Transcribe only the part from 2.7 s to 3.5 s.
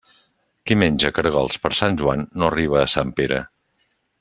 a Sant Pere.